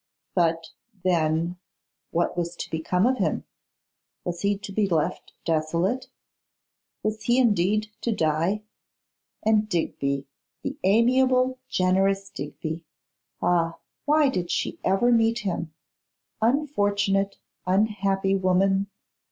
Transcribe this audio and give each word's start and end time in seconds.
But, 0.33 0.71
then, 1.03 1.59
what 2.09 2.35
was 2.35 2.55
to 2.55 2.71
become 2.71 3.05
of 3.05 3.19
him? 3.19 3.43
Was 4.25 4.41
he 4.41 4.57
to 4.57 4.71
be 4.71 4.87
left 4.87 5.33
desolate? 5.45 6.07
Was 7.03 7.21
he 7.25 7.37
indeed 7.37 7.91
to 8.01 8.11
die? 8.11 8.63
And 9.43 9.69
Digby, 9.69 10.25
the 10.63 10.75
amiable, 10.83 11.59
generous 11.69 12.31
Digby; 12.31 12.83
ah! 13.43 13.77
why 14.05 14.29
did 14.29 14.49
she 14.49 14.79
ever 14.83 15.11
meet 15.11 15.41
him? 15.45 15.71
Unfortunate, 16.41 17.37
unhappy 17.67 18.33
woman! 18.35 18.87